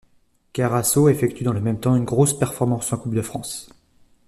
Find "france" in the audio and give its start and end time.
3.21-3.69